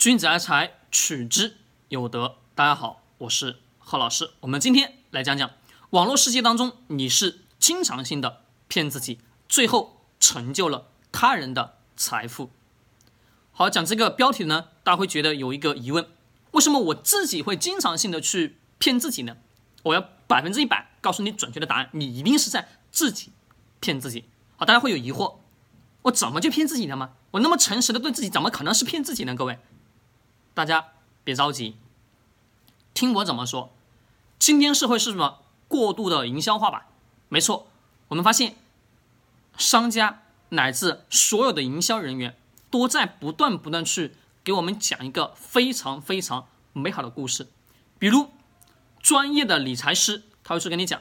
[0.00, 1.58] 君子爱财，取之
[1.90, 2.36] 有德。
[2.54, 4.30] 大家好，我是贺老师。
[4.40, 5.50] 我们今天来讲讲
[5.90, 12.48] 网络世界当中，你是经常性的骗自己，最后成就了他人的财富。
[13.52, 16.06] 好，讲这个标题呢，大家会觉得有一个疑问：
[16.52, 19.36] 为什么我自己会经常性的去骗自己呢？
[19.82, 23.32] 我要百分之一百告诉你准确的答案，你一定是在自己
[23.80, 24.24] 骗自己。
[24.56, 25.34] 好，大家会有疑惑。
[26.04, 27.10] 我怎么就骗自己了吗？
[27.32, 29.34] 我那么诚实的对自己，怎么可能是骗自己呢？
[29.34, 29.58] 各位，
[30.54, 30.88] 大家
[31.24, 31.76] 别着急，
[32.92, 33.72] 听我怎么说。
[34.38, 36.86] 今天社会是什么过度的营销化吧？
[37.28, 37.68] 没错，
[38.08, 38.56] 我们发现
[39.56, 42.36] 商家乃至所有的营销人员
[42.70, 47.48] 都在不断不断去给我们讲一个非常非常美好的故事。
[47.98, 48.30] 比如
[49.00, 51.00] 专业的理财师，他会去跟你讲，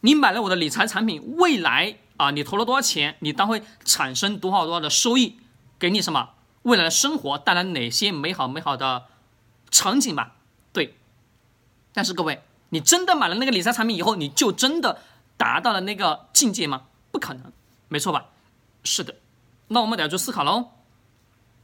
[0.00, 1.98] 你买了我的理财产品，未来。
[2.18, 3.16] 啊，你投了多少钱？
[3.20, 5.38] 你当会产生多少多少的收益？
[5.78, 6.30] 给你什么
[6.66, 9.06] 未来的生活带来哪些美好美好的
[9.70, 10.34] 场景吧？
[10.72, 10.96] 对。
[11.92, 15.00] 但是各位，你真的买了那个理财产品以后，你就真的
[15.36, 16.82] 达到了那个境界吗？
[17.12, 17.52] 不可能，
[17.86, 18.26] 没错吧？
[18.82, 19.14] 是的。
[19.68, 20.70] 那我们得要去思考喽。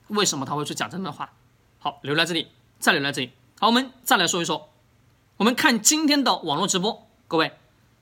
[0.07, 1.33] 为什么他会去讲这样的话？
[1.81, 3.33] 好，留在这里，再留在这里。
[3.59, 4.71] 好，我们再来说一说。
[5.39, 7.59] 我们看今天的网络直播，各位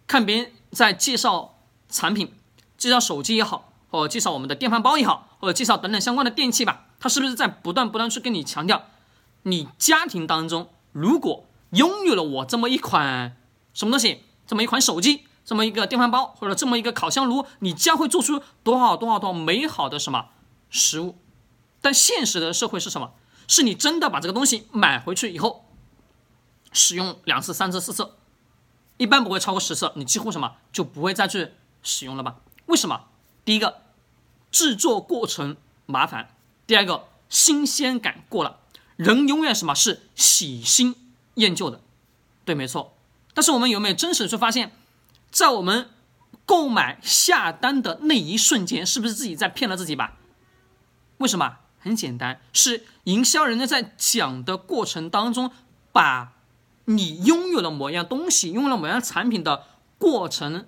[0.07, 2.35] 看别人在介绍产品。
[2.77, 8.85] 介绍手机也好，或者介绍我们的电饭煲也好，或者介绍等等相关的电器吧，他是不是在不断不断去跟你强调，
[9.43, 13.37] 你家庭当中如果拥有了我这么一款
[13.75, 20.27] 什么东西，这么一款手机，这么一个电饭煲，或者这么一个烤箱炉，你将会做出多少多少多美好的什么
[20.69, 21.17] 食物？
[21.81, 23.13] 但现实的社会是什么？
[23.49, 25.65] 是你真的把这个东西买回去以后，
[26.73, 28.13] 使用两次、三次、四次，
[28.97, 32.37] 一般不会超过十次，你几乎什么就不会再去使用了吧？
[32.67, 33.07] 为什么？
[33.45, 33.81] 第一个，
[34.53, 36.27] 制作过程麻烦；
[36.71, 38.61] 第二个，新鲜感过了。
[38.95, 40.95] 人永远什么是喜新
[41.35, 41.81] 厌旧的，
[42.45, 42.97] 对，没错。
[43.35, 44.71] 但是我们有没有真实去发现，
[45.33, 45.91] 在我们
[46.47, 50.17] 购买下单的那一瞬间，是不是自己在骗了自己吧？
[51.17, 51.57] 为什么？
[51.81, 55.51] 很简单，是营销人家在讲的过程当中，
[55.91, 56.35] 把
[56.85, 59.65] 你拥有了某样东西、拥有了某样产品的
[59.99, 60.65] 过程，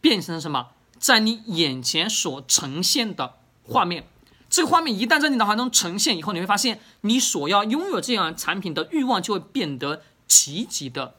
[0.00, 0.70] 变成什么？
[0.98, 4.08] 在你眼前所呈现的画面，
[4.50, 11.14] 这个画面一旦在你脑海中呈现以后，你会发现你所要拥有这样产品的欲望就会变得极其的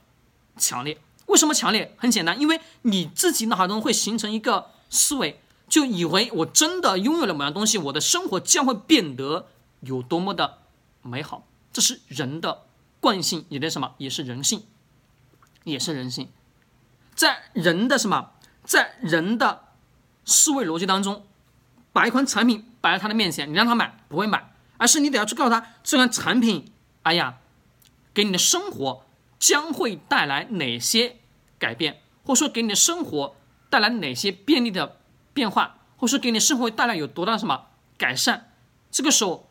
[0.57, 0.99] 强烈。
[1.27, 1.95] 为什么强烈？
[1.97, 9.47] 很简单，因为你自己脑海中会形成一个思维，就以为我真的拥有了某样东西，我的生活将会变得
[9.79, 10.59] 有多么的
[11.01, 11.47] 美好。
[11.71, 12.63] 这是人的
[12.99, 13.93] 惯性，也的什么？
[13.97, 14.63] 也是人性，
[15.63, 16.27] 也是人性，
[17.15, 18.31] 在人的什么？
[18.65, 19.69] 在人的。
[20.23, 21.25] 思维逻辑当中，
[21.91, 27.37] 把一款产品摆在他的面前，你让他买不会买，而是你得要去告诉他这款产品，哎呀，
[28.13, 29.05] 给你的生活
[29.39, 31.17] 将会带来哪些
[31.57, 33.35] 改变，或者说给你的生活
[33.69, 34.97] 带来哪些便利的
[35.33, 38.51] 变化，或者说给你生活带来有多大什么改善。
[38.89, 39.49] 这个时候，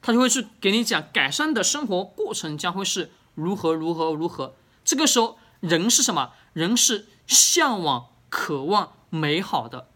[0.00, 4.54] 他就会去给你讲改善的生活过程将会是如何如何如何。
[4.84, 6.32] 这个时候，人是什么？
[6.52, 9.88] 人是向往、渴望美好的。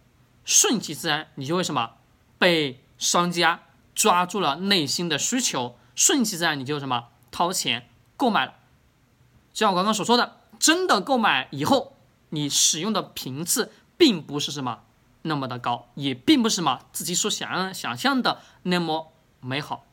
[0.45, 1.93] 顺其自然，你就会什么
[2.43, 3.63] 被商家
[3.95, 8.55] 抓住了内心的需求，顺其自然，你就什么掏钱购买了。
[9.53, 11.95] 就像我刚刚所说的，真的购买以后，
[12.31, 14.81] 你使用的频次并不是什么
[15.23, 19.85] 那么的高，也并不是什么自己所想想象的那么美好。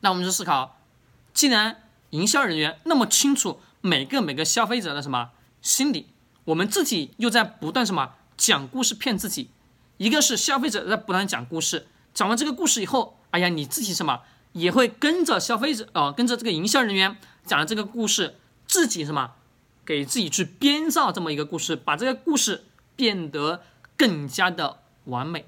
[0.00, 0.78] 那我们就思考，
[1.34, 6.06] 既然营销人员那么清楚每个每个消费者的什么心理，
[6.44, 8.14] 我们自己又在不断什么？
[8.38, 9.50] 讲故事骗自己，
[10.00, 14.22] 一个是消费者在不断讲故事，讲完这个故事以后，哎呀，你自己什么
[14.52, 19.32] 也会跟着消费者啊，跟着这个营销人员讲了这个故事，自己什么
[19.84, 22.64] 给自己去编造这么一个故事，把这个故事
[22.96, 23.62] 变得
[23.98, 25.44] 更加的完美，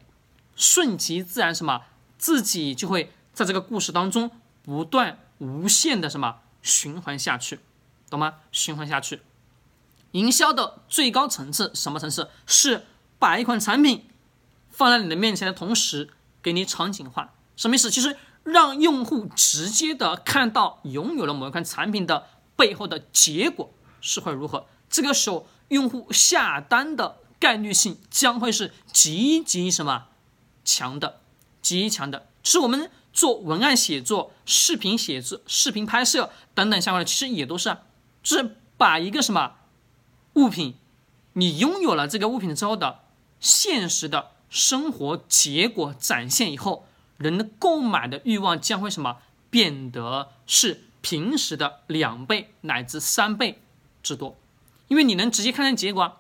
[0.55, 1.85] 顺其自然，什么
[2.19, 4.31] 自己就会在这个故事当中
[4.63, 7.61] 不断无限的什么循环下去，
[8.11, 8.35] 懂吗？
[8.53, 9.23] 循环下去。
[10.11, 12.29] 营销的最高层次什么层次？
[12.47, 12.85] 是
[13.19, 14.05] 把一款产品
[14.73, 16.11] 放在你的面前的同时，
[16.43, 17.33] 给你场景化。
[17.55, 17.91] 什么意思？
[17.91, 22.27] 其实让用户直接的看到拥有了某一款产品的
[22.57, 24.67] 背后的结果是会如何。
[24.91, 30.09] 这个时候，用户下单的概率性将会是极极什么
[30.65, 31.21] 强的，
[31.61, 32.27] 极强的。
[32.43, 37.77] 是我们做文案写作、视频写作、视频拍摄等等相关的，其实也都是，
[38.23, 39.57] 就是把一个什么。
[40.35, 40.77] 物品，
[41.35, 43.01] 你拥有了这个物品之后的
[43.39, 49.17] 现实的生活结果展现以后，人的购买的欲望将会什么
[49.49, 53.63] 变得是平时的两倍乃至三倍
[54.03, 54.37] 之多，
[54.89, 56.19] 因为你能直接看见结果。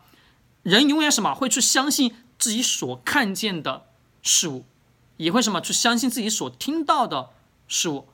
[0.62, 3.84] 人永远什么会去相信自己所看见的
[4.22, 4.64] 事物，
[5.18, 7.30] 也会什么去相信自己所听到的
[7.68, 8.08] 事物，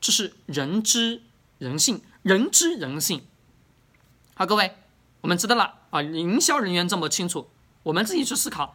[0.00, 1.22] 这是人之
[1.58, 3.22] 人性，人之人性。
[4.34, 4.74] 好，各位，
[5.20, 7.48] 我们知道了啊，营销人员这么清楚，
[7.84, 8.74] 我们自己去思考，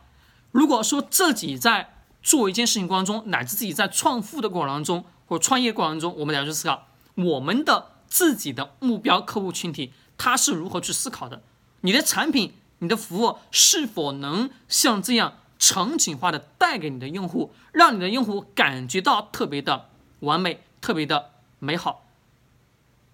[0.53, 11.41] 如果说自己在做一件事情过程中，乃至自己在创富的过程当中或创业过程中，我们要去思考我们的自己的目标客户群体他是如何去思考的，
[11.81, 12.53] 你的产品。
[12.79, 19.87] 你的服务是否能像这样场景化的带给你的用户，让你的用户感觉到特别的
[20.19, 21.29] 完美、特别的
[21.59, 22.05] 美好，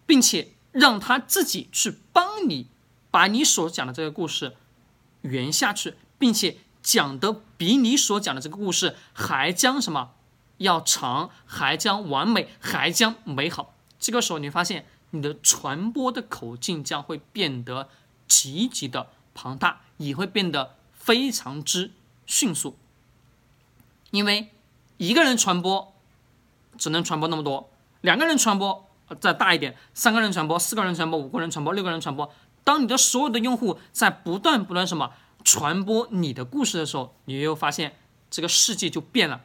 [0.08, 2.66] 并且让他自己去帮你
[3.12, 4.56] 把你所讲的这个故事
[5.22, 10.12] 圆下去，并且讲的比你所讲的这个故事还将什么
[10.58, 13.74] 要长，还将完美，还将美好。
[14.00, 17.90] 这个时候，你发现你的传播的口径将会变得
[18.28, 19.08] 极其的。
[19.31, 21.92] 庞大也会变得非常之
[22.26, 22.78] 迅速，
[24.12, 24.50] 因为
[24.98, 25.94] 一个人传播
[26.78, 27.70] 只能传播那么多，
[28.02, 28.90] 两个人传播
[29.22, 32.30] 再大一点，三个人传播，四个人传播，五个人传播，六个人传播。
[32.66, 35.14] 当你的所有的用户在不断不断什么
[35.51, 37.98] 传播你的故事的时候，你又发现
[38.30, 39.42] 这个世界就变了，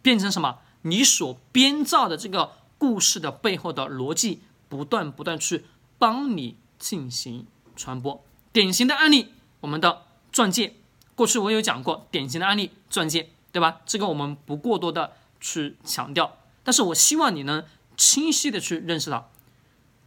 [0.00, 0.58] 变成什么？
[0.82, 5.64] 你所编造的这个故事的背后的逻辑不断不断去
[5.98, 7.44] 帮你进行
[7.74, 8.24] 传播。
[8.52, 9.32] 典型的案例。
[9.60, 10.76] 我们的钻戒，
[11.16, 13.80] 过去我有讲过典型的案例，钻戒，对吧？
[13.84, 17.64] 这个我们不过多的去强调，但是我希望你能
[17.96, 19.32] 清晰的去认识到，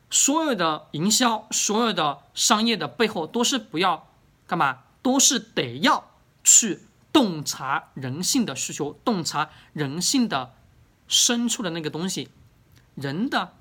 [0.09, 4.07] 所有的营销，所有的商业的背后，都是不要
[4.47, 6.12] 干嘛，都是得要
[6.44, 6.81] 去
[7.12, 10.53] 洞察人性的需求，洞察人性的
[11.07, 12.30] 深处的那个东西，
[12.95, 13.53] 人的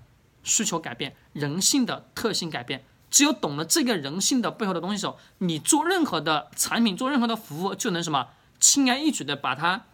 [0.42, 2.84] 需求改变，人性的特性改变。
[3.10, 8.28] 只有懂了这个人性的背后的东西时候，你做任何的产品，做任何的服务，就能什么
[8.60, 9.84] 轻而易举的把它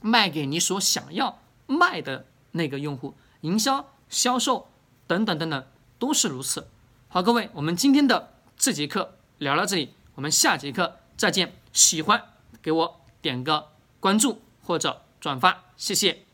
[0.00, 1.38] 卖给你所想要
[1.68, 3.14] 卖的那个用户。
[3.42, 4.68] 营销、销售
[5.06, 5.64] 等等等等
[6.00, 6.66] 都是如此。
[7.06, 11.54] 好，各位，我们今天的这节课聊到这里，我们下节课再见。
[11.72, 12.22] 喜欢
[12.60, 13.68] 给我点个
[14.00, 16.29] 关注或者转发，谢谢。